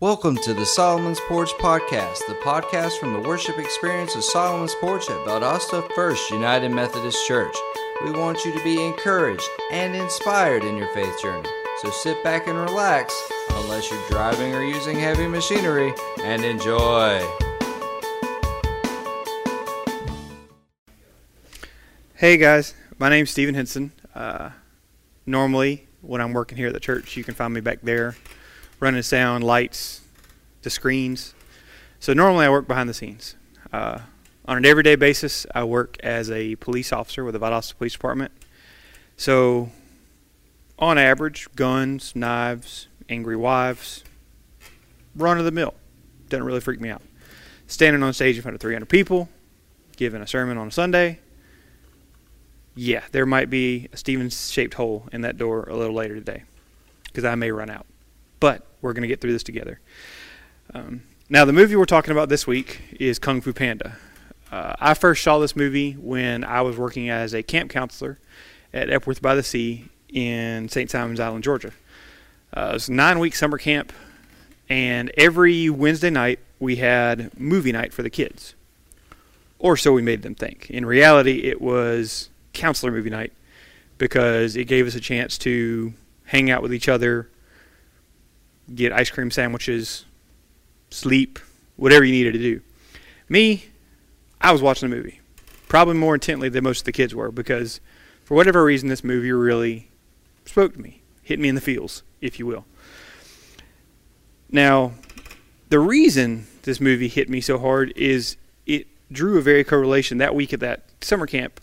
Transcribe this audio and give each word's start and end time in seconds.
Welcome 0.00 0.36
to 0.44 0.54
the 0.54 0.64
Solomon's 0.64 1.20
Porch 1.28 1.50
Podcast, 1.58 2.26
the 2.26 2.32
podcast 2.36 2.98
from 2.98 3.12
the 3.12 3.28
worship 3.28 3.58
experience 3.58 4.14
of 4.14 4.24
Solomon's 4.24 4.74
Porch 4.76 5.10
at 5.10 5.26
Valdosta 5.26 5.86
First 5.92 6.30
United 6.30 6.70
Methodist 6.70 7.26
Church. 7.26 7.54
We 8.02 8.12
want 8.12 8.42
you 8.42 8.56
to 8.56 8.64
be 8.64 8.82
encouraged 8.82 9.46
and 9.70 9.94
inspired 9.94 10.64
in 10.64 10.78
your 10.78 10.90
faith 10.94 11.20
journey. 11.20 11.46
So 11.82 11.90
sit 11.90 12.24
back 12.24 12.46
and 12.46 12.56
relax, 12.56 13.14
unless 13.50 13.90
you're 13.90 14.00
driving 14.08 14.54
or 14.54 14.64
using 14.64 14.98
heavy 14.98 15.26
machinery, 15.26 15.92
and 16.22 16.46
enjoy. 16.46 17.22
Hey 22.14 22.38
guys, 22.38 22.72
my 22.98 23.10
name's 23.10 23.28
Stephen 23.28 23.54
Henson. 23.54 23.92
Uh, 24.14 24.48
normally, 25.26 25.88
when 26.00 26.22
I'm 26.22 26.32
working 26.32 26.56
here 26.56 26.68
at 26.68 26.72
the 26.72 26.80
church, 26.80 27.18
you 27.18 27.22
can 27.22 27.34
find 27.34 27.52
me 27.52 27.60
back 27.60 27.80
there 27.82 28.16
running 28.80 29.02
sound, 29.02 29.44
lights, 29.44 30.00
the 30.62 30.70
screens. 30.70 31.34
So 32.00 32.12
normally 32.12 32.46
I 32.46 32.50
work 32.50 32.66
behind 32.66 32.88
the 32.88 32.94
scenes. 32.94 33.36
Uh, 33.72 34.00
on 34.46 34.56
an 34.56 34.64
everyday 34.64 34.96
basis, 34.96 35.46
I 35.54 35.64
work 35.64 35.96
as 36.02 36.30
a 36.30 36.56
police 36.56 36.92
officer 36.92 37.22
with 37.24 37.34
the 37.34 37.38
Valdosta 37.38 37.76
Police 37.76 37.92
Department. 37.92 38.32
So, 39.16 39.70
on 40.78 40.98
average, 40.98 41.46
guns, 41.54 42.16
knives, 42.16 42.88
angry 43.08 43.36
wives, 43.36 44.02
run 45.14 45.38
of 45.38 45.44
the 45.44 45.52
mill. 45.52 45.74
Doesn't 46.30 46.44
really 46.44 46.60
freak 46.60 46.80
me 46.80 46.88
out. 46.88 47.02
Standing 47.66 48.02
on 48.02 48.12
stage 48.12 48.36
in 48.36 48.42
front 48.42 48.54
of 48.54 48.60
300 48.60 48.88
people, 48.88 49.28
giving 49.96 50.22
a 50.22 50.26
sermon 50.26 50.58
on 50.58 50.68
a 50.68 50.72
Sunday. 50.72 51.20
Yeah, 52.74 53.02
there 53.12 53.26
might 53.26 53.50
be 53.50 53.88
a 53.92 53.96
Steven 53.96 54.30
shaped 54.30 54.74
hole 54.74 55.06
in 55.12 55.20
that 55.20 55.36
door 55.36 55.68
a 55.68 55.76
little 55.76 55.94
later 55.94 56.14
today 56.14 56.44
because 57.04 57.24
I 57.24 57.34
may 57.34 57.50
run 57.52 57.68
out. 57.68 57.86
But 58.40 58.66
we're 58.80 58.92
going 58.92 59.02
to 59.02 59.08
get 59.08 59.20
through 59.20 59.32
this 59.32 59.42
together. 59.42 59.80
Um, 60.74 61.02
now, 61.28 61.44
the 61.44 61.52
movie 61.52 61.76
we're 61.76 61.84
talking 61.84 62.12
about 62.12 62.28
this 62.28 62.46
week 62.46 62.80
is 62.98 63.18
Kung 63.18 63.40
Fu 63.40 63.52
Panda. 63.52 63.96
Uh, 64.50 64.74
I 64.80 64.94
first 64.94 65.22
saw 65.22 65.38
this 65.38 65.54
movie 65.54 65.92
when 65.92 66.42
I 66.42 66.62
was 66.62 66.76
working 66.76 67.08
as 67.08 67.34
a 67.34 67.42
camp 67.42 67.70
counselor 67.70 68.18
at 68.72 68.90
Epworth 68.90 69.22
by 69.22 69.34
the 69.34 69.42
Sea 69.42 69.88
in 70.08 70.68
St. 70.68 70.90
Simons 70.90 71.20
Island, 71.20 71.44
Georgia. 71.44 71.72
Uh, 72.56 72.70
it 72.70 72.72
was 72.74 72.88
a 72.88 72.92
nine 72.92 73.20
week 73.20 73.36
summer 73.36 73.58
camp, 73.58 73.92
and 74.68 75.12
every 75.16 75.70
Wednesday 75.70 76.10
night 76.10 76.40
we 76.58 76.76
had 76.76 77.38
movie 77.38 77.72
night 77.72 77.92
for 77.92 78.02
the 78.02 78.10
kids. 78.10 78.54
Or 79.58 79.76
so 79.76 79.92
we 79.92 80.02
made 80.02 80.22
them 80.22 80.34
think. 80.34 80.70
In 80.70 80.86
reality, 80.86 81.44
it 81.44 81.60
was 81.60 82.30
counselor 82.52 82.90
movie 82.90 83.10
night 83.10 83.32
because 83.98 84.56
it 84.56 84.64
gave 84.64 84.86
us 84.86 84.94
a 84.94 85.00
chance 85.00 85.38
to 85.38 85.92
hang 86.24 86.50
out 86.50 86.62
with 86.62 86.72
each 86.72 86.88
other, 86.88 87.28
get 88.74 88.92
ice 88.92 89.10
cream 89.10 89.30
sandwiches, 89.30 90.04
sleep, 90.90 91.38
whatever 91.76 92.04
you 92.04 92.12
needed 92.12 92.32
to 92.32 92.38
do. 92.38 92.60
Me, 93.28 93.66
I 94.40 94.52
was 94.52 94.62
watching 94.62 94.90
a 94.90 94.94
movie, 94.94 95.20
probably 95.68 95.94
more 95.94 96.14
intently 96.14 96.48
than 96.48 96.64
most 96.64 96.80
of 96.80 96.84
the 96.84 96.92
kids 96.92 97.14
were, 97.14 97.30
because 97.30 97.80
for 98.24 98.34
whatever 98.34 98.64
reason, 98.64 98.88
this 98.88 99.04
movie 99.04 99.32
really 99.32 99.88
spoke 100.44 100.74
to 100.74 100.80
me, 100.80 101.02
hit 101.22 101.38
me 101.38 101.48
in 101.48 101.54
the 101.54 101.60
feels, 101.60 102.02
if 102.20 102.38
you 102.38 102.46
will. 102.46 102.64
Now, 104.50 104.92
the 105.68 105.78
reason 105.78 106.46
this 106.62 106.80
movie 106.80 107.08
hit 107.08 107.28
me 107.28 107.40
so 107.40 107.58
hard 107.58 107.92
is 107.96 108.36
it 108.66 108.86
drew 109.12 109.38
a 109.38 109.42
very 109.42 109.64
correlation 109.64 110.18
that 110.18 110.34
week 110.34 110.52
at 110.52 110.60
that 110.60 110.84
summer 111.00 111.26
camp. 111.26 111.60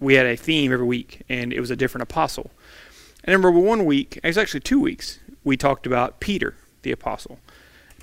We 0.00 0.14
had 0.14 0.26
a 0.26 0.36
theme 0.36 0.72
every 0.72 0.86
week, 0.86 1.22
and 1.28 1.52
it 1.52 1.60
was 1.60 1.70
a 1.70 1.76
different 1.76 2.02
apostle. 2.02 2.52
And 3.24 3.34
I 3.34 3.36
remember 3.36 3.58
one 3.58 3.84
week, 3.84 4.18
it 4.22 4.26
was 4.26 4.38
actually 4.38 4.60
two 4.60 4.80
weeks, 4.80 5.18
we 5.44 5.56
talked 5.56 5.86
about 5.86 6.20
Peter, 6.20 6.54
the 6.82 6.92
apostle. 6.92 7.38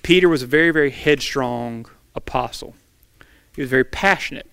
Peter 0.03 0.29
was 0.29 0.43
a 0.43 0.47
very, 0.47 0.71
very 0.71 0.91
headstrong 0.91 1.87
apostle. 2.15 2.75
He 3.55 3.61
was 3.61 3.69
very 3.69 3.83
passionate. 3.83 4.47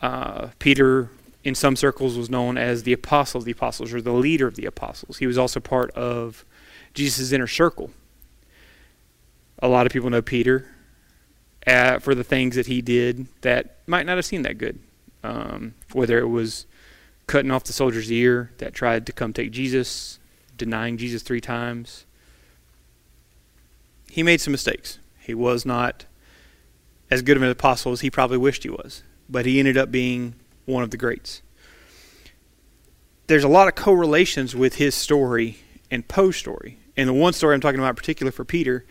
Uh, 0.00 0.48
Peter, 0.58 1.10
in 1.44 1.54
some 1.54 1.76
circles, 1.76 2.16
was 2.18 2.28
known 2.28 2.58
as 2.58 2.82
the 2.82 2.92
apostle 2.92 3.38
of 3.38 3.44
the 3.44 3.52
apostles 3.52 3.94
or 3.94 4.00
the 4.00 4.12
leader 4.12 4.46
of 4.46 4.56
the 4.56 4.66
apostles. 4.66 5.18
He 5.18 5.26
was 5.26 5.38
also 5.38 5.60
part 5.60 5.90
of 5.92 6.44
Jesus' 6.94 7.32
inner 7.32 7.46
circle. 7.46 7.90
A 9.60 9.68
lot 9.68 9.86
of 9.86 9.92
people 9.92 10.10
know 10.10 10.22
Peter 10.22 10.66
uh, 11.66 11.98
for 12.00 12.14
the 12.14 12.24
things 12.24 12.56
that 12.56 12.66
he 12.66 12.82
did 12.82 13.26
that 13.42 13.78
might 13.86 14.06
not 14.06 14.16
have 14.16 14.24
seemed 14.24 14.44
that 14.44 14.58
good. 14.58 14.78
Um, 15.24 15.74
whether 15.92 16.18
it 16.18 16.26
was 16.26 16.66
cutting 17.28 17.52
off 17.52 17.64
the 17.64 17.72
soldier's 17.72 18.10
ear 18.10 18.50
that 18.58 18.74
tried 18.74 19.06
to 19.06 19.12
come 19.12 19.32
take 19.32 19.52
Jesus, 19.52 20.18
denying 20.64 20.96
Jesus 20.96 21.22
three 21.22 21.40
times. 21.40 22.06
He 24.08 24.22
made 24.22 24.40
some 24.40 24.52
mistakes. 24.52 24.98
He 25.18 25.34
was 25.34 25.66
not 25.66 26.04
as 27.10 27.22
good 27.22 27.36
of 27.36 27.42
an 27.42 27.50
apostle 27.50 27.92
as 27.92 28.00
he 28.00 28.10
probably 28.10 28.38
wished 28.38 28.62
he 28.62 28.70
was, 28.70 29.02
but 29.28 29.44
he 29.44 29.58
ended 29.58 29.76
up 29.76 29.90
being 29.90 30.34
one 30.64 30.82
of 30.82 30.90
the 30.90 30.96
greats. 30.96 31.42
There's 33.26 33.44
a 33.44 33.48
lot 33.48 33.68
of 33.68 33.74
correlations 33.74 34.54
with 34.54 34.76
his 34.76 34.94
story 34.94 35.58
and 35.90 36.06
Po's 36.06 36.36
story. 36.36 36.78
And 36.96 37.08
the 37.08 37.12
one 37.12 37.32
story 37.32 37.54
I'm 37.54 37.60
talking 37.60 37.80
about 37.80 37.90
in 37.90 37.96
particular 37.96 38.30
for 38.30 38.44
Peter 38.44 38.84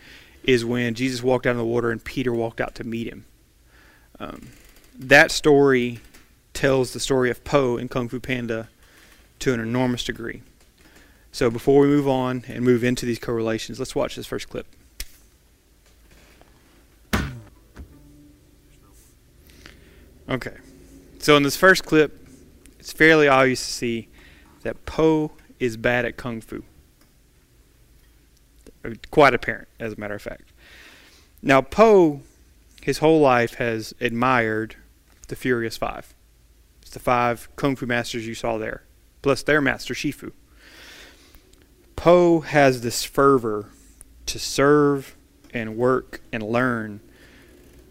is 0.44 0.64
when 0.64 0.94
Jesus 0.94 1.22
walked 1.22 1.46
out 1.46 1.52
of 1.52 1.56
the 1.56 1.64
water 1.64 1.90
and 1.90 2.02
Peter 2.02 2.32
walked 2.32 2.60
out 2.60 2.74
to 2.74 2.84
meet 2.84 3.06
him. 3.06 3.24
Um, 4.18 4.48
that 4.98 5.30
story 5.30 6.00
tells 6.52 6.92
the 6.92 7.00
story 7.00 7.30
of 7.30 7.44
Po 7.44 7.76
in 7.76 7.88
Kung 7.88 8.08
Fu 8.08 8.20
Panda 8.20 8.68
to 9.38 9.54
an 9.54 9.60
enormous 9.60 10.04
degree. 10.04 10.42
So 11.32 11.50
before 11.50 11.80
we 11.80 11.86
move 11.88 12.06
on 12.06 12.44
and 12.46 12.62
move 12.62 12.84
into 12.84 13.06
these 13.06 13.18
correlations, 13.18 13.78
let's 13.78 13.94
watch 13.94 14.16
this 14.16 14.26
first 14.26 14.50
clip. 14.50 14.66
Okay. 20.28 20.56
So 21.18 21.36
in 21.36 21.42
this 21.42 21.56
first 21.56 21.84
clip, 21.84 22.28
it's 22.78 22.92
fairly 22.92 23.28
obvious 23.28 23.64
to 23.64 23.72
see 23.72 24.08
that 24.62 24.84
Po 24.84 25.32
is 25.58 25.76
bad 25.76 26.04
at 26.04 26.16
kung 26.18 26.40
fu. 26.42 26.64
Uh, 28.84 28.90
quite 29.10 29.32
apparent, 29.32 29.68
as 29.80 29.94
a 29.94 29.96
matter 29.96 30.14
of 30.14 30.22
fact. 30.22 30.52
Now, 31.40 31.60
Po, 31.60 32.20
his 32.82 32.98
whole 32.98 33.20
life, 33.20 33.54
has 33.54 33.94
admired 34.00 34.76
the 35.28 35.36
Furious 35.36 35.76
Five. 35.76 36.14
It's 36.82 36.90
the 36.90 36.98
five 36.98 37.48
kung 37.56 37.76
fu 37.76 37.86
masters 37.86 38.26
you 38.26 38.34
saw 38.34 38.58
there, 38.58 38.82
plus 39.22 39.42
their 39.42 39.60
master, 39.60 39.94
Shifu. 39.94 40.32
Po 42.02 42.40
has 42.40 42.80
this 42.80 43.04
fervor 43.04 43.68
to 44.26 44.36
serve 44.36 45.14
and 45.54 45.76
work 45.76 46.20
and 46.32 46.42
learn, 46.42 46.98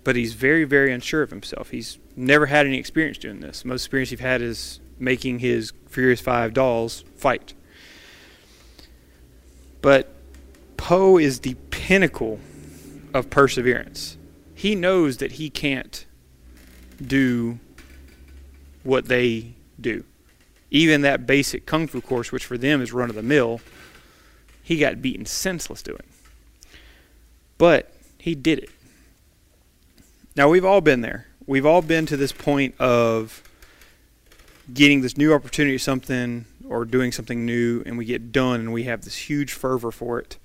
but 0.03 0.17
he's 0.17 0.33
very, 0.33 0.65
very 0.65 0.91
unsure 0.91 1.21
of 1.21 1.29
himself. 1.29 1.69
He's 1.69 1.97
never 2.17 2.47
had 2.47 2.65
any 2.65 2.77
experience 2.77 3.17
doing 3.17 3.39
this. 3.39 3.63
Most 3.63 3.83
experience 3.85 4.09
he's 4.09 4.19
had 4.19 4.41
is 4.41 4.81
making 4.99 5.39
his 5.39 5.71
Furious 5.87 6.19
Five 6.19 6.53
dolls 6.53 7.05
fight. 7.15 7.53
But 9.81 10.13
Po 10.75 11.17
is 11.17 11.39
the 11.39 11.55
pinnacle 11.69 12.41
of 13.13 13.29
perseverance. 13.29 14.17
He 14.53 14.75
knows 14.75 15.19
that 15.19 15.31
he 15.33 15.49
can't 15.49 16.05
do 17.01 17.59
what 18.83 19.05
they 19.05 19.53
do. 19.79 20.03
Even 20.69 20.99
that 21.03 21.25
basic 21.25 21.65
kung 21.65 21.87
fu 21.87 22.01
course, 22.01 22.33
which 22.33 22.45
for 22.45 22.57
them 22.57 22.81
is 22.81 22.91
run 22.91 23.09
of 23.09 23.15
the 23.15 23.23
mill, 23.23 23.61
he 24.63 24.77
got 24.77 25.01
beaten 25.01 25.25
senseless 25.25 25.81
doing. 25.81 26.03
But 27.57 27.93
he 28.17 28.35
did 28.35 28.59
it. 28.59 28.69
Now 30.35 30.49
we've 30.49 30.65
all 30.65 30.81
been 30.81 31.01
there. 31.01 31.27
We've 31.45 31.65
all 31.65 31.81
been 31.81 32.05
to 32.07 32.17
this 32.17 32.31
point 32.31 32.75
of 32.79 33.43
getting 34.73 35.01
this 35.01 35.17
new 35.17 35.33
opportunity 35.33 35.77
something 35.77 36.45
or 36.67 36.85
doing 36.85 37.11
something 37.11 37.45
new 37.45 37.83
and 37.85 37.97
we 37.97 38.05
get 38.05 38.31
done 38.31 38.59
and 38.59 38.73
we 38.73 38.83
have 38.83 39.03
this 39.03 39.15
huge 39.15 39.53
fervor 39.53 39.91
for 39.91 40.19
it 40.19 40.37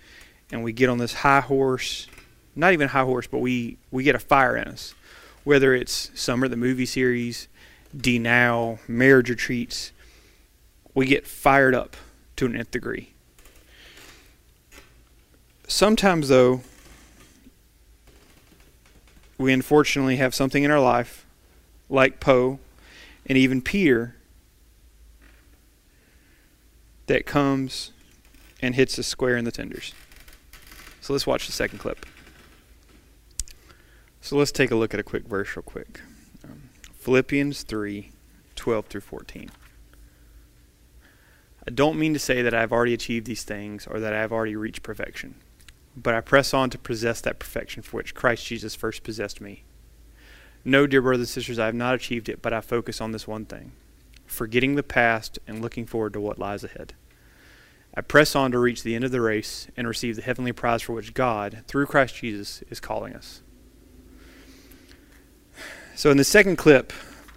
and 0.51 0.65
we 0.65 0.73
get 0.73 0.89
on 0.89 0.99
this 0.99 1.15
high 1.15 1.41
horse 1.41 2.09
not 2.55 2.73
even 2.73 2.89
high 2.89 3.05
horse 3.05 3.27
but 3.27 3.39
we 3.39 3.77
we 3.91 4.03
get 4.03 4.15
a 4.15 4.19
fire 4.19 4.57
in 4.57 4.67
us 4.67 4.95
whether 5.45 5.75
it's 5.75 6.11
summer 6.15 6.49
the 6.49 6.57
movie 6.57 6.87
series 6.87 7.47
d 7.97 8.19
now 8.19 8.79
marriage 8.89 9.31
retreats 9.31 9.93
we 10.95 11.07
get 11.07 11.27
fired 11.27 11.75
up 11.75 11.97
to 12.35 12.47
an 12.47 12.57
nth 12.57 12.71
degree 12.71 13.13
sometimes 15.67 16.29
though 16.29 16.61
we 19.39 19.53
unfortunately 19.53 20.17
have 20.17 20.35
something 20.35 20.63
in 20.63 20.71
our 20.71 20.81
life 20.81 21.27
like 21.89 22.21
po 22.21 22.59
and 23.27 23.37
even 23.37 23.61
peter 23.61 24.17
that 27.07 27.27
comes 27.27 27.93
and 28.61 28.75
hits 28.75 28.99
us 28.99 29.07
square 29.07 29.37
in 29.37 29.45
the 29.45 29.53
tenders. 29.53 29.95
So 31.01 31.13
let's 31.13 31.27
watch 31.27 31.47
the 31.47 31.53
second 31.53 31.79
clip. 31.79 32.05
So 34.21 34.37
let's 34.37 34.53
take 34.53 34.71
a 34.71 34.75
look 34.75 34.93
at 34.93 35.01
a 35.01 35.05
quick 35.05 35.25
verse, 35.27 35.57
real 35.57 35.63
quick. 35.63 36.01
Um, 36.45 36.71
Philippians 36.95 37.63
3 37.63 38.13
12 38.57 38.87
through 38.87 39.01
14. 39.03 39.51
I 41.69 41.71
don't 41.71 41.99
mean 41.99 42.15
to 42.15 42.19
say 42.19 42.43
that 42.43 42.55
I've 42.55 42.73
already 42.73 42.95
achieved 42.95 43.27
these 43.27 43.45
things 43.45 43.87
or 43.87 44.01
that 44.01 44.15
I've 44.15 44.33
already 44.33 44.57
reached 44.57 44.83
perfection, 44.83 45.35
but 45.97 46.15
I 46.15 46.21
press 46.21 46.53
on 46.53 46.69
to 46.71 46.79
possess 46.79 47.21
that 47.23 47.39
perfection 47.39 47.83
for 47.83 47.97
which 47.97 48.15
Christ 48.15 48.47
Jesus 48.47 48.75
first 48.75 49.03
possessed 49.03 49.41
me. 49.41 49.65
No, 50.65 50.87
dear 50.87 51.01
brothers 51.01 51.29
and 51.29 51.29
sisters, 51.29 51.59
I 51.59 51.67
have 51.67 51.75
not 51.75 51.95
achieved 51.95 52.29
it, 52.29 52.43
but 52.43 52.53
I 52.53 52.61
focus 52.61 53.01
on 53.01 53.13
this 53.13 53.27
one 53.27 53.47
thing 53.47 53.73
forgetting 54.27 54.75
the 54.75 54.83
past 54.83 55.39
and 55.47 55.63
looking 55.63 55.87
forward 55.87 56.13
to 56.13 56.21
what 56.21 56.37
lies 56.37 56.65
ahead. 56.65 56.95
I 57.95 58.01
press 58.01 58.35
on 58.35 58.51
to 58.51 58.59
reach 58.59 58.83
the 58.83 58.97
end 58.97 59.05
of 59.05 59.13
the 59.13 59.21
race 59.21 59.69
and 59.77 59.87
receive 59.87 60.17
the 60.17 60.23
heavenly 60.23 60.51
prize 60.53 60.83
for 60.83 60.93
which 60.93 61.15
God, 61.15 61.63
through 61.69 61.87
Christ 61.87 62.17
Jesus, 62.17 62.63
is 62.69 62.81
calling 62.81 63.15
us. 63.15 63.41
So, 65.95 66.11
in 66.11 66.17
the 66.17 66.25
second 66.25 66.57
clip, 66.57 66.93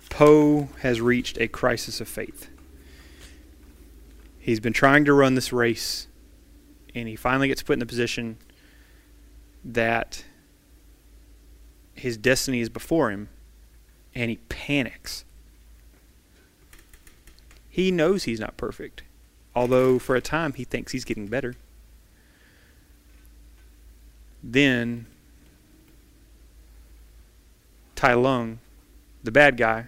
Po 0.09 0.69
has 0.81 1.00
reached 1.00 1.38
a 1.39 1.47
crisis 1.47 2.01
of 2.01 2.07
faith. 2.07 2.50
He's 4.39 4.59
been 4.59 4.73
trying 4.73 5.06
to 5.06 5.13
run 5.13 5.35
this 5.35 5.53
race, 5.53 6.07
and 6.95 7.07
he 7.07 7.15
finally 7.15 7.47
gets 7.47 7.61
put 7.61 7.73
in 7.73 7.79
the 7.79 7.85
position 7.85 8.38
that 9.63 10.23
his 11.94 12.17
destiny 12.17 12.61
is 12.61 12.69
before 12.69 13.11
him, 13.11 13.29
and 14.15 14.29
he 14.29 14.38
panics. 14.50 15.25
He 17.69 17.91
knows 17.91 18.23
he's 18.23 18.39
not 18.39 18.57
perfect, 18.57 19.03
although 19.56 20.00
for 20.00 20.15
a 20.15 20.21
time 20.21 20.53
he 20.53 20.63
thinks 20.63 20.91
he's 20.91 21.06
getting 21.06 21.27
better. 21.27 21.56
Then 24.41 25.06
Tai 27.95 28.13
Lung, 28.13 28.59
the 29.23 29.31
bad 29.31 29.57
guy, 29.57 29.88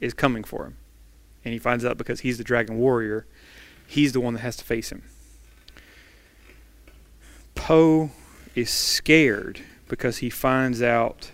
is 0.00 0.14
coming 0.14 0.42
for 0.42 0.64
him. 0.64 0.76
And 1.44 1.52
he 1.52 1.58
finds 1.58 1.84
out 1.84 1.98
because 1.98 2.20
he's 2.20 2.38
the 2.38 2.44
dragon 2.44 2.78
warrior, 2.78 3.26
he's 3.86 4.12
the 4.12 4.20
one 4.20 4.34
that 4.34 4.40
has 4.40 4.56
to 4.56 4.64
face 4.64 4.90
him. 4.90 5.02
Po 7.54 8.10
is 8.54 8.70
scared 8.70 9.60
because 9.88 10.18
he 10.18 10.30
finds 10.30 10.82
out 10.82 11.30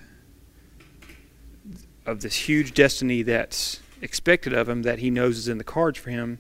of 2.06 2.20
this 2.20 2.48
huge 2.48 2.74
destiny 2.74 3.22
that's 3.22 3.80
expected 4.02 4.52
of 4.52 4.68
him 4.68 4.82
that 4.82 4.98
he 4.98 5.10
knows 5.10 5.38
is 5.38 5.48
in 5.48 5.58
the 5.58 5.64
cards 5.64 5.98
for 5.98 6.10
him, 6.10 6.38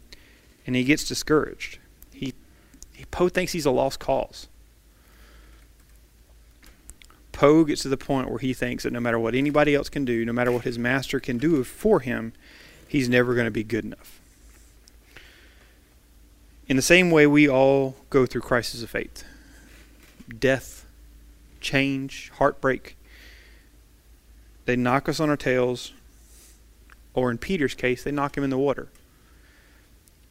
and 0.66 0.76
he 0.76 0.84
gets 0.84 1.06
discouraged. 1.06 1.78
He, 2.12 2.34
he 2.92 3.04
Po 3.06 3.28
thinks 3.28 3.52
he's 3.52 3.66
a 3.66 3.70
lost 3.70 3.98
cause. 3.98 4.48
Po 7.32 7.64
gets 7.64 7.82
to 7.82 7.88
the 7.88 7.96
point 7.96 8.30
where 8.30 8.38
he 8.38 8.54
thinks 8.54 8.84
that 8.84 8.92
no 8.92 9.00
matter 9.00 9.18
what 9.18 9.34
anybody 9.34 9.74
else 9.74 9.88
can 9.88 10.04
do, 10.04 10.24
no 10.24 10.32
matter 10.32 10.52
what 10.52 10.64
his 10.64 10.78
master 10.78 11.18
can 11.18 11.38
do 11.38 11.64
for 11.64 12.00
him, 12.00 12.32
he's 12.86 13.08
never 13.08 13.34
going 13.34 13.46
to 13.46 13.50
be 13.50 13.64
good 13.64 13.84
enough. 13.84 14.20
In 16.68 16.76
the 16.76 16.82
same 16.82 17.10
way, 17.10 17.26
we 17.26 17.48
all 17.48 17.96
go 18.08 18.24
through 18.24 18.42
crises 18.42 18.82
of 18.82 18.90
faith 18.90 19.24
death, 20.38 20.86
change, 21.60 22.30
heartbreak. 22.36 22.96
They 24.64 24.76
knock 24.76 25.08
us 25.08 25.20
on 25.20 25.30
our 25.30 25.36
tails, 25.36 25.92
or 27.12 27.30
in 27.30 27.38
Peter's 27.38 27.74
case, 27.74 28.02
they 28.02 28.10
knock 28.10 28.36
him 28.36 28.44
in 28.44 28.50
the 28.50 28.58
water. 28.58 28.88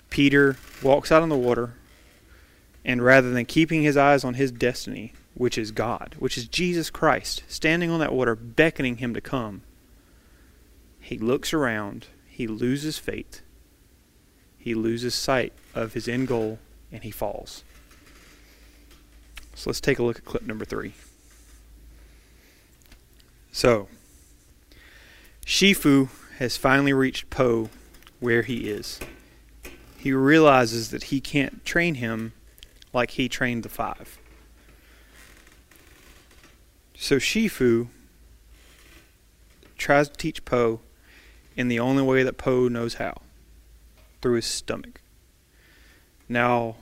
Peter 0.09 0.57
walks 0.81 1.11
out 1.11 1.23
on 1.23 1.29
the 1.29 1.37
water, 1.37 1.73
and 2.85 3.03
rather 3.03 3.31
than 3.31 3.45
keeping 3.45 3.81
his 3.81 3.97
eyes 3.97 4.23
on 4.23 4.35
his 4.35 4.51
destiny, 4.51 5.13
which 5.33 5.57
is 5.57 5.71
God, 5.71 6.15
which 6.19 6.37
is 6.37 6.47
Jesus 6.47 6.89
Christ, 6.89 7.43
standing 7.47 7.89
on 7.89 7.99
that 7.99 8.13
water, 8.13 8.35
beckoning 8.35 8.97
him 8.97 9.13
to 9.13 9.21
come, 9.21 9.63
he 10.99 11.17
looks 11.17 11.53
around, 11.53 12.07
he 12.27 12.47
loses 12.47 12.97
faith, 12.97 13.41
he 14.57 14.73
loses 14.73 15.15
sight 15.15 15.53
of 15.73 15.93
his 15.93 16.07
end 16.07 16.27
goal, 16.27 16.59
and 16.91 17.03
he 17.03 17.11
falls. 17.11 17.63
So 19.55 19.69
let's 19.69 19.81
take 19.81 19.99
a 19.99 20.03
look 20.03 20.17
at 20.17 20.25
clip 20.25 20.43
number 20.43 20.65
three. 20.65 20.93
So, 23.51 23.87
Shifu 25.45 26.09
has 26.39 26.57
finally 26.57 26.93
reached 26.93 27.29
Po 27.29 27.69
where 28.19 28.41
he 28.41 28.69
is. 28.69 28.99
He 29.97 30.11
realizes 30.11 30.89
that 30.89 31.03
he 31.03 31.21
can't 31.21 31.63
train 31.63 31.95
him 31.95 32.33
like 32.93 33.11
he 33.11 33.29
trained 33.29 33.63
the 33.63 33.69
five. 33.69 34.17
So 36.97 37.17
Shifu 37.17 37.87
tries 39.77 40.09
to 40.09 40.15
teach 40.15 40.45
Po 40.45 40.79
in 41.55 41.67
the 41.67 41.79
only 41.79 42.01
way 42.03 42.23
that 42.23 42.37
Po 42.37 42.67
knows 42.67 42.95
how 42.95 43.21
through 44.21 44.35
his 44.35 44.45
stomach. 44.45 45.01
Now, 46.29 46.77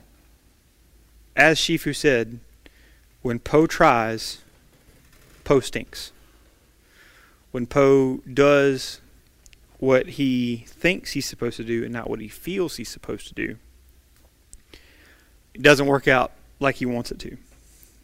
as 1.34 1.58
Shifu 1.58 1.94
said, 1.94 2.40
when 3.22 3.38
Po 3.38 3.66
tries, 3.66 4.38
Po 5.44 5.60
stinks. 5.60 6.12
When 7.52 7.66
Po 7.66 8.18
does 8.32 9.00
what 9.78 10.10
he 10.10 10.64
thinks 10.68 11.12
he's 11.12 11.26
supposed 11.26 11.56
to 11.56 11.64
do 11.64 11.84
and 11.84 11.92
not 11.92 12.10
what 12.10 12.20
he 12.20 12.28
feels 12.28 12.76
he's 12.76 12.88
supposed 12.88 13.28
to 13.28 13.34
do, 13.34 13.56
it 15.54 15.62
doesn't 15.62 15.86
work 15.86 16.08
out 16.08 16.32
like 16.60 16.76
he 16.76 16.86
wants 16.86 17.10
it 17.10 17.18
to. 17.20 17.36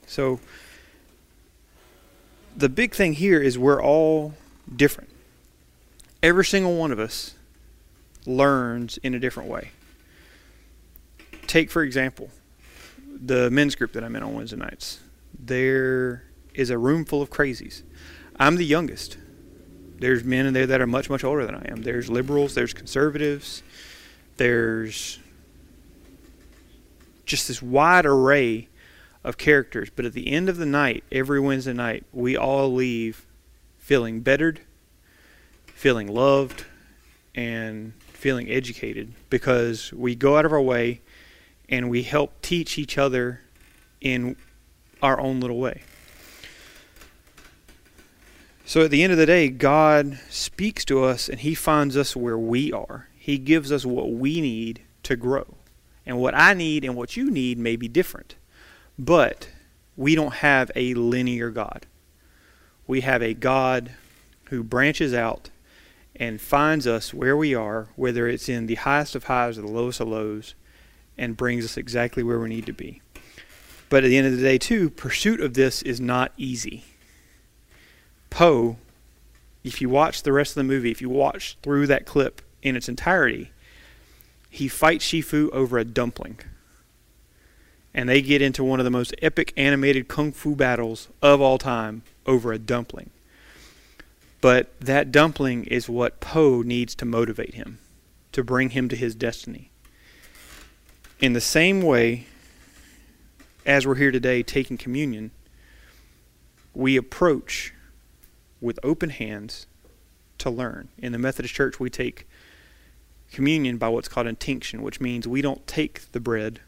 So, 0.06 0.40
the 2.56 2.68
big 2.68 2.94
thing 2.94 3.12
here 3.14 3.40
is 3.40 3.58
we're 3.58 3.82
all 3.82 4.34
different. 4.74 5.10
Every 6.22 6.44
single 6.44 6.76
one 6.76 6.90
of 6.90 6.98
us 6.98 7.34
learns 8.26 8.98
in 8.98 9.14
a 9.14 9.20
different 9.20 9.48
way. 9.48 9.70
Take, 11.46 11.70
for 11.70 11.82
example, 11.82 12.30
the 13.06 13.50
men's 13.50 13.74
group 13.74 13.92
that 13.92 14.04
I'm 14.04 14.14
in 14.16 14.22
on 14.22 14.34
Wednesday 14.34 14.56
nights 14.56 15.00
there 15.38 16.24
is 16.54 16.70
a 16.70 16.78
room 16.78 17.04
full 17.04 17.22
of 17.22 17.30
crazies. 17.30 17.82
I'm 18.38 18.56
the 18.56 18.64
youngest. 18.64 19.18
There's 19.98 20.22
men 20.22 20.46
in 20.46 20.54
there 20.54 20.66
that 20.66 20.80
are 20.80 20.86
much, 20.86 21.10
much 21.10 21.24
older 21.24 21.44
than 21.44 21.56
I 21.56 21.66
am. 21.70 21.82
There's 21.82 22.08
liberals, 22.08 22.54
there's 22.54 22.72
conservatives, 22.72 23.62
there's 24.36 25.18
just 27.26 27.48
this 27.48 27.60
wide 27.60 28.06
array 28.06 28.68
of 29.24 29.36
characters. 29.36 29.90
But 29.94 30.04
at 30.04 30.12
the 30.12 30.28
end 30.28 30.48
of 30.48 30.56
the 30.56 30.66
night, 30.66 31.04
every 31.10 31.40
Wednesday 31.40 31.72
night, 31.72 32.04
we 32.12 32.36
all 32.36 32.72
leave 32.72 33.26
feeling 33.78 34.20
bettered, 34.20 34.60
feeling 35.66 36.08
loved, 36.08 36.64
and 37.34 37.92
feeling 38.12 38.50
educated 38.50 39.12
because 39.30 39.92
we 39.92 40.14
go 40.14 40.36
out 40.36 40.44
of 40.44 40.52
our 40.52 40.60
way 40.60 41.00
and 41.68 41.88
we 41.88 42.02
help 42.02 42.40
teach 42.42 42.78
each 42.78 42.98
other 42.98 43.40
in 44.00 44.36
our 45.02 45.20
own 45.20 45.40
little 45.40 45.58
way. 45.58 45.82
So 48.64 48.84
at 48.84 48.90
the 48.90 49.02
end 49.02 49.12
of 49.12 49.18
the 49.18 49.26
day, 49.26 49.48
God 49.48 50.18
speaks 50.28 50.84
to 50.86 51.02
us 51.02 51.28
and 51.28 51.40
He 51.40 51.54
finds 51.54 51.96
us 51.96 52.14
where 52.14 52.38
we 52.38 52.72
are. 52.72 53.08
He 53.16 53.38
gives 53.38 53.72
us 53.72 53.86
what 53.86 54.12
we 54.12 54.40
need 54.40 54.82
to 55.04 55.16
grow. 55.16 55.54
And 56.04 56.18
what 56.18 56.34
I 56.34 56.54
need 56.54 56.84
and 56.84 56.96
what 56.96 57.16
you 57.16 57.30
need 57.30 57.58
may 57.58 57.76
be 57.76 57.88
different. 57.88 58.34
But 58.98 59.50
we 59.96 60.14
don't 60.14 60.34
have 60.34 60.70
a 60.74 60.94
linear 60.94 61.50
God. 61.50 61.86
We 62.86 63.02
have 63.02 63.22
a 63.22 63.34
God 63.34 63.92
who 64.44 64.62
branches 64.62 65.12
out 65.12 65.50
and 66.16 66.40
finds 66.40 66.86
us 66.86 67.14
where 67.14 67.36
we 67.36 67.54
are, 67.54 67.88
whether 67.96 68.26
it's 68.26 68.48
in 68.48 68.66
the 68.66 68.76
highest 68.76 69.14
of 69.14 69.24
highs 69.24 69.58
or 69.58 69.62
the 69.62 69.68
lowest 69.68 70.00
of 70.00 70.08
lows, 70.08 70.54
and 71.16 71.36
brings 71.36 71.64
us 71.64 71.76
exactly 71.76 72.22
where 72.22 72.38
we 72.38 72.48
need 72.48 72.66
to 72.66 72.72
be. 72.72 73.02
But 73.88 74.04
at 74.04 74.08
the 74.08 74.18
end 74.18 74.26
of 74.26 74.36
the 74.36 74.42
day, 74.42 74.58
too, 74.58 74.90
pursuit 74.90 75.40
of 75.40 75.54
this 75.54 75.82
is 75.82 76.00
not 76.00 76.32
easy. 76.36 76.84
Po, 78.30 78.76
if 79.64 79.80
you 79.80 79.88
watch 79.88 80.22
the 80.22 80.32
rest 80.32 80.52
of 80.52 80.56
the 80.56 80.64
movie, 80.64 80.90
if 80.90 81.00
you 81.00 81.08
watch 81.08 81.56
through 81.62 81.86
that 81.86 82.06
clip 82.06 82.42
in 82.62 82.76
its 82.76 82.88
entirety, 82.88 83.50
he 84.50 84.68
fights 84.68 85.06
Shifu 85.06 85.50
over 85.50 85.78
a 85.78 85.84
dumpling. 85.84 86.38
And 87.94 88.08
they 88.08 88.22
get 88.22 88.42
into 88.42 88.62
one 88.62 88.80
of 88.80 88.84
the 88.84 88.90
most 88.90 89.14
epic 89.22 89.52
animated 89.56 90.08
kung 90.08 90.32
fu 90.32 90.54
battles 90.54 91.08
of 91.22 91.40
all 91.40 91.58
time 91.58 92.02
over 92.26 92.52
a 92.52 92.58
dumpling. 92.58 93.10
But 94.40 94.78
that 94.80 95.10
dumpling 95.10 95.64
is 95.64 95.88
what 95.88 96.20
Po 96.20 96.62
needs 96.62 96.94
to 96.96 97.04
motivate 97.04 97.54
him, 97.54 97.78
to 98.32 98.44
bring 98.44 98.70
him 98.70 98.88
to 98.88 98.96
his 98.96 99.14
destiny. 99.14 99.70
In 101.18 101.32
the 101.32 101.40
same 101.40 101.82
way, 101.82 102.26
as 103.68 103.86
we're 103.86 103.96
here 103.96 104.10
today 104.10 104.42
taking 104.42 104.78
communion, 104.78 105.30
we 106.72 106.96
approach 106.96 107.74
with 108.62 108.78
open 108.82 109.10
hands 109.10 109.66
to 110.38 110.48
learn. 110.48 110.88
In 110.96 111.12
the 111.12 111.18
Methodist 111.18 111.54
Church, 111.54 111.78
we 111.78 111.90
take 111.90 112.26
communion 113.30 113.76
by 113.76 113.90
what's 113.90 114.08
called 114.08 114.26
intinction, 114.26 114.80
which 114.80 115.02
means 115.02 115.28
we 115.28 115.42
don't 115.42 115.66
take 115.66 116.10
the 116.12 116.18
bread, 116.18 116.60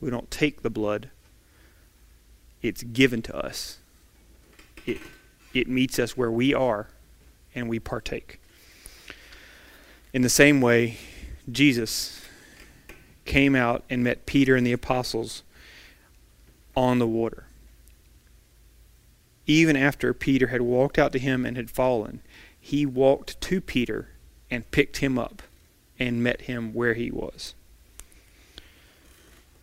we 0.00 0.10
don't 0.10 0.32
take 0.32 0.62
the 0.62 0.68
blood. 0.68 1.10
It's 2.60 2.82
given 2.82 3.22
to 3.22 3.36
us. 3.36 3.78
It, 4.84 4.98
it 5.54 5.68
meets 5.68 6.00
us 6.00 6.16
where 6.16 6.30
we 6.30 6.52
are, 6.52 6.88
and 7.54 7.68
we 7.68 7.78
partake. 7.78 8.40
In 10.12 10.22
the 10.22 10.28
same 10.28 10.60
way, 10.60 10.98
Jesus 11.50 12.20
came 13.24 13.54
out 13.54 13.84
and 13.88 14.02
met 14.02 14.26
Peter 14.26 14.56
and 14.56 14.66
the 14.66 14.72
apostles 14.72 15.44
on 16.76 16.98
the 16.98 17.06
water. 17.06 17.46
Even 19.46 19.76
after 19.76 20.14
Peter 20.14 20.48
had 20.48 20.62
walked 20.62 20.98
out 20.98 21.12
to 21.12 21.18
him 21.18 21.44
and 21.44 21.56
had 21.56 21.70
fallen, 21.70 22.22
he 22.58 22.86
walked 22.86 23.40
to 23.40 23.60
Peter 23.60 24.10
and 24.50 24.70
picked 24.70 24.98
him 24.98 25.18
up 25.18 25.42
and 25.98 26.22
met 26.22 26.42
him 26.42 26.72
where 26.72 26.94
he 26.94 27.10
was. 27.10 27.54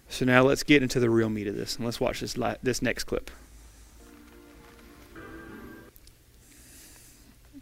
So 0.09 0.25
now 0.25 0.43
let's 0.43 0.63
get 0.63 0.81
into 0.81 0.99
the 0.99 1.09
real 1.09 1.29
meat 1.29 1.47
of 1.47 1.55
this 1.55 1.75
and 1.75 1.85
let's 1.85 1.99
watch 1.99 2.19
this 2.19 2.37
this 2.63 2.81
next 2.81 3.05
clip. 3.05 3.31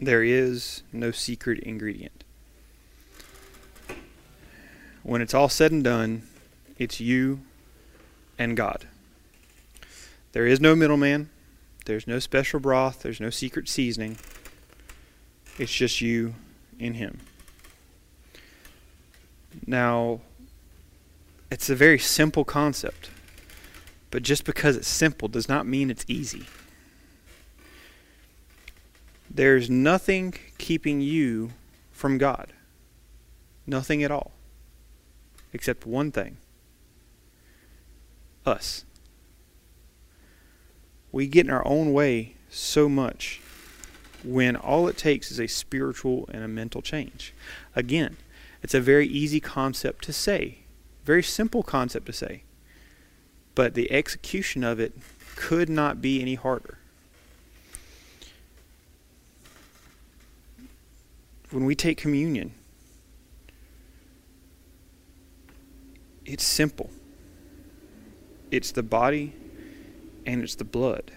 There 0.00 0.22
is 0.22 0.82
no 0.92 1.10
secret 1.10 1.58
ingredient. 1.60 2.24
When 5.02 5.20
it's 5.20 5.34
all 5.34 5.48
said 5.48 5.72
and 5.72 5.82
done, 5.82 6.22
it's 6.78 7.00
you 7.00 7.40
and 8.38 8.56
God. 8.56 8.86
There 10.32 10.46
is 10.46 10.60
no 10.60 10.76
middleman. 10.76 11.30
There's 11.86 12.06
no 12.06 12.18
special 12.18 12.60
broth. 12.60 13.02
There's 13.02 13.20
no 13.20 13.30
secret 13.30 13.68
seasoning. 13.68 14.18
It's 15.58 15.72
just 15.72 16.00
you 16.00 16.34
and 16.78 16.96
Him. 16.96 17.20
Now, 19.66 20.20
it's 21.50 21.70
a 21.70 21.74
very 21.74 21.98
simple 21.98 22.44
concept, 22.44 23.10
but 24.10 24.22
just 24.22 24.44
because 24.44 24.76
it's 24.76 24.88
simple 24.88 25.28
does 25.28 25.48
not 25.48 25.66
mean 25.66 25.90
it's 25.90 26.04
easy. 26.08 26.44
There's 29.30 29.68
nothing 29.68 30.34
keeping 30.58 31.00
you 31.00 31.50
from 31.90 32.18
God. 32.18 32.52
Nothing 33.66 34.02
at 34.02 34.10
all. 34.10 34.32
Except 35.52 35.86
one 35.86 36.12
thing 36.12 36.36
us. 38.46 38.84
We 41.18 41.26
get 41.26 41.46
in 41.46 41.52
our 41.52 41.66
own 41.66 41.92
way 41.92 42.36
so 42.48 42.88
much 42.88 43.40
when 44.22 44.54
all 44.54 44.86
it 44.86 44.96
takes 44.96 45.32
is 45.32 45.40
a 45.40 45.48
spiritual 45.48 46.28
and 46.32 46.44
a 46.44 46.46
mental 46.46 46.80
change. 46.80 47.34
Again, 47.74 48.18
it's 48.62 48.72
a 48.72 48.80
very 48.80 49.08
easy 49.08 49.40
concept 49.40 50.04
to 50.04 50.12
say, 50.12 50.58
very 51.04 51.24
simple 51.24 51.64
concept 51.64 52.06
to 52.06 52.12
say, 52.12 52.44
but 53.56 53.74
the 53.74 53.90
execution 53.90 54.62
of 54.62 54.78
it 54.78 54.92
could 55.34 55.68
not 55.68 56.00
be 56.00 56.22
any 56.22 56.36
harder. 56.36 56.78
When 61.50 61.64
we 61.64 61.74
take 61.74 61.98
communion, 61.98 62.54
it's 66.24 66.44
simple. 66.44 66.90
It's 68.52 68.70
the 68.70 68.84
body 68.84 69.32
and 70.28 70.42
it's 70.42 70.56
the 70.56 70.64
blood. 70.64 71.10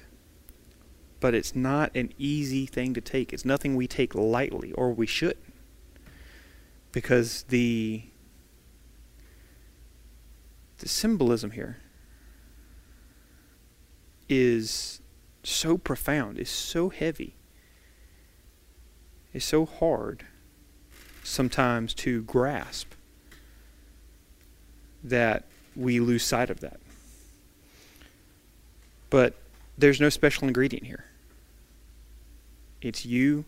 But 1.19 1.35
it's 1.35 1.53
not 1.53 1.93
an 1.95 2.13
easy 2.17 2.65
thing 2.65 2.93
to 2.93 3.01
take. 3.01 3.33
It's 3.33 3.43
nothing 3.43 3.75
we 3.75 3.85
take 3.85 4.15
lightly, 4.15 4.71
or 4.71 4.93
we 4.93 5.05
should. 5.05 5.37
Because 6.93 7.43
the 7.43 8.03
the 10.77 10.87
symbolism 10.87 11.51
here 11.51 11.77
is 14.27 15.01
so 15.43 15.77
profound, 15.77 16.39
is 16.39 16.49
so 16.49 16.89
heavy, 16.89 17.35
is 19.31 19.43
so 19.43 19.65
hard 19.65 20.25
sometimes 21.23 21.93
to 21.93 22.23
grasp 22.23 22.93
that 25.03 25.45
we 25.75 25.99
lose 25.99 26.23
sight 26.23 26.49
of 26.49 26.61
that. 26.61 26.80
But 29.11 29.35
there's 29.77 30.01
no 30.01 30.09
special 30.09 30.47
ingredient 30.47 30.87
here. 30.87 31.05
It's 32.81 33.05
you 33.05 33.45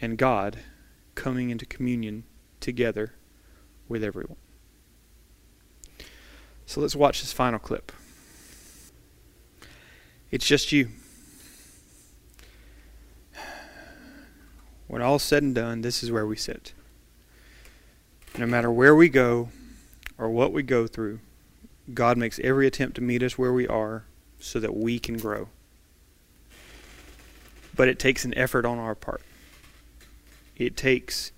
and 0.00 0.18
God 0.18 0.58
coming 1.14 1.48
into 1.48 1.64
communion 1.64 2.24
together 2.60 3.14
with 3.88 4.04
everyone. 4.04 4.36
So 6.66 6.80
let's 6.80 6.96
watch 6.96 7.20
this 7.20 7.32
final 7.32 7.58
clip. 7.58 7.92
It's 10.30 10.46
just 10.46 10.72
you. 10.72 10.88
When 14.88 15.00
all's 15.00 15.22
said 15.22 15.42
and 15.42 15.54
done, 15.54 15.82
this 15.82 16.02
is 16.02 16.10
where 16.10 16.26
we 16.26 16.36
sit. 16.36 16.72
No 18.36 18.46
matter 18.46 18.72
where 18.72 18.94
we 18.94 19.08
go 19.08 19.50
or 20.18 20.28
what 20.28 20.52
we 20.52 20.64
go 20.64 20.88
through, 20.88 21.20
God 21.92 22.16
makes 22.18 22.40
every 22.40 22.66
attempt 22.66 22.96
to 22.96 23.02
meet 23.02 23.22
us 23.22 23.38
where 23.38 23.52
we 23.52 23.68
are 23.68 24.04
so 24.38 24.60
that 24.60 24.76
we 24.76 24.98
can 24.98 25.18
grow. 25.18 25.48
But 27.76 27.88
it 27.88 27.98
takes 27.98 28.24
an 28.24 28.36
effort 28.36 28.64
on 28.64 28.78
our 28.78 28.94
part. 28.94 29.22
It 30.56 30.76
takes 30.76 31.32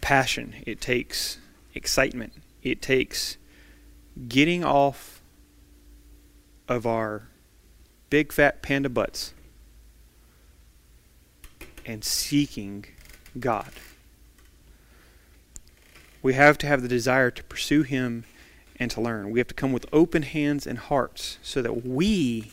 passion. 0.00 0.54
It 0.66 0.80
takes 0.80 1.38
excitement. 1.74 2.32
It 2.62 2.82
takes 2.82 3.38
getting 4.28 4.64
off 4.64 5.20
of 6.68 6.86
our 6.86 7.28
big 8.10 8.32
fat 8.32 8.62
panda 8.62 8.88
butts 8.88 9.32
and 11.84 12.04
seeking 12.04 12.84
God. 13.38 13.70
We 16.22 16.34
have 16.34 16.58
to 16.58 16.66
have 16.66 16.82
the 16.82 16.88
desire 16.88 17.30
to 17.30 17.42
pursue 17.44 17.82
Him 17.82 18.24
and 18.78 18.90
to 18.90 19.00
learn. 19.00 19.30
We 19.30 19.40
have 19.40 19.48
to 19.48 19.54
come 19.54 19.72
with 19.72 19.86
open 19.92 20.22
hands 20.22 20.66
and 20.66 20.78
hearts 20.78 21.38
so 21.42 21.62
that 21.62 21.86
we 21.86 22.52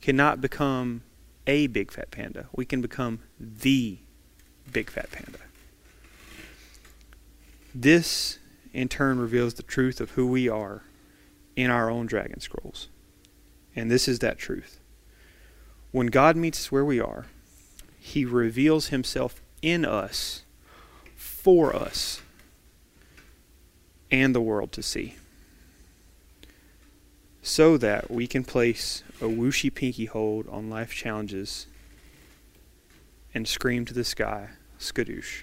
cannot 0.00 0.40
become 0.40 1.02
a 1.46 1.66
big 1.66 1.90
fat 1.90 2.10
panda. 2.10 2.46
We 2.54 2.64
can 2.64 2.80
become 2.80 3.20
the 3.38 3.98
big 4.72 4.90
fat 4.90 5.10
panda. 5.10 5.38
This, 7.74 8.38
in 8.72 8.88
turn, 8.88 9.18
reveals 9.18 9.54
the 9.54 9.62
truth 9.62 10.00
of 10.00 10.12
who 10.12 10.26
we 10.26 10.48
are 10.48 10.82
in 11.56 11.70
our 11.70 11.90
own 11.90 12.06
dragon 12.06 12.40
scrolls. 12.40 12.88
And 13.76 13.90
this 13.90 14.06
is 14.06 14.20
that 14.20 14.38
truth. 14.38 14.80
When 15.90 16.08
God 16.08 16.36
meets 16.36 16.60
us 16.60 16.72
where 16.72 16.84
we 16.84 17.00
are, 17.00 17.26
He 17.98 18.24
reveals 18.24 18.88
Himself 18.88 19.40
in 19.62 19.84
us, 19.84 20.42
for 21.16 21.74
us, 21.74 22.20
and 24.14 24.34
the 24.34 24.40
world 24.40 24.70
to 24.72 24.82
see. 24.82 25.16
So 27.42 27.76
that 27.76 28.10
we 28.10 28.26
can 28.26 28.44
place 28.44 29.02
a 29.20 29.24
Wuxi 29.24 29.74
pinky 29.74 30.06
hold 30.06 30.48
on 30.48 30.70
life 30.70 30.92
challenges 30.92 31.66
and 33.34 33.46
scream 33.48 33.84
to 33.84 33.92
the 33.92 34.04
sky, 34.04 34.50
skadoosh. 34.78 35.42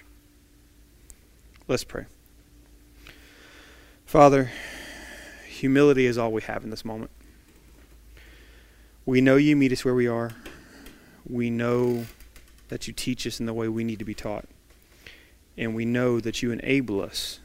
Let's 1.68 1.84
pray. 1.84 2.06
Father, 4.06 4.50
humility 5.46 6.06
is 6.06 6.18
all 6.18 6.32
we 6.32 6.42
have 6.42 6.64
in 6.64 6.70
this 6.70 6.84
moment. 6.84 7.10
We 9.04 9.20
know 9.20 9.36
you 9.36 9.54
meet 9.54 9.72
us 9.72 9.84
where 9.84 9.94
we 9.94 10.06
are. 10.06 10.32
We 11.28 11.50
know 11.50 12.06
that 12.68 12.86
you 12.86 12.94
teach 12.94 13.26
us 13.26 13.38
in 13.38 13.46
the 13.46 13.54
way 13.54 13.68
we 13.68 13.84
need 13.84 13.98
to 13.98 14.04
be 14.04 14.14
taught. 14.14 14.46
And 15.58 15.74
we 15.74 15.84
know 15.84 16.20
that 16.20 16.42
you 16.42 16.50
enable 16.50 17.02
us 17.02 17.38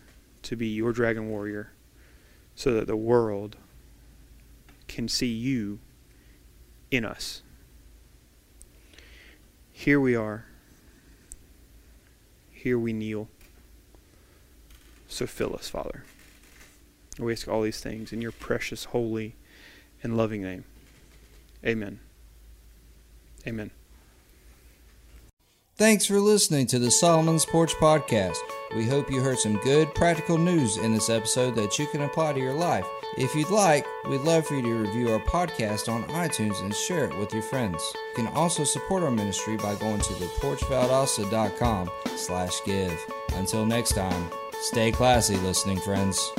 to 0.47 0.55
be 0.55 0.67
your 0.67 0.93
dragon 0.93 1.29
warrior 1.29 1.73
so 2.55 2.73
that 2.73 2.87
the 2.87 2.95
world 2.95 3.57
can 4.87 5.09
see 5.09 5.27
you 5.27 5.79
in 6.89 7.03
us. 7.03 7.41
Here 9.73 9.99
we 9.99 10.15
are. 10.15 10.45
Here 12.49 12.79
we 12.79 12.93
kneel. 12.93 13.27
So 15.09 15.27
fill 15.27 15.53
us, 15.53 15.67
Father. 15.67 16.05
We 17.19 17.33
ask 17.33 17.49
all 17.49 17.63
these 17.63 17.81
things 17.81 18.13
in 18.13 18.21
your 18.21 18.31
precious, 18.31 18.85
holy, 18.85 19.35
and 20.01 20.15
loving 20.15 20.43
name. 20.43 20.63
Amen. 21.65 21.99
Amen. 23.45 23.71
Thanks 25.75 26.05
for 26.05 26.21
listening 26.21 26.67
to 26.67 26.79
the 26.79 26.89
Solomon's 26.89 27.45
Porch 27.45 27.73
Podcast. 27.73 28.37
We 28.75 28.85
hope 28.85 29.09
you 29.09 29.21
heard 29.21 29.39
some 29.39 29.57
good 29.57 29.93
practical 29.95 30.37
news 30.37 30.77
in 30.77 30.93
this 30.93 31.09
episode 31.09 31.55
that 31.55 31.79
you 31.79 31.87
can 31.87 32.01
apply 32.01 32.33
to 32.33 32.39
your 32.39 32.53
life. 32.53 32.85
If 33.17 33.33
you'd 33.33 33.49
like, 33.49 33.85
we'd 34.07 34.21
love 34.21 34.45
for 34.45 34.55
you 34.55 34.61
to 34.61 34.75
review 34.75 35.09
our 35.11 35.19
podcast 35.19 35.91
on 35.91 36.03
iTunes 36.05 36.61
and 36.61 36.75
share 36.75 37.05
it 37.05 37.17
with 37.17 37.33
your 37.33 37.41
friends. 37.43 37.81
You 37.95 38.25
can 38.25 38.33
also 38.35 38.63
support 38.63 39.03
our 39.03 39.11
ministry 39.11 39.57
by 39.57 39.75
going 39.75 40.01
to 40.01 40.13
theporchvaldosta.com 40.13 41.89
slash 42.15 42.63
give. 42.65 43.05
Until 43.35 43.65
next 43.65 43.93
time, 43.93 44.29
stay 44.61 44.91
classy, 44.91 45.37
listening 45.37 45.79
friends. 45.79 46.31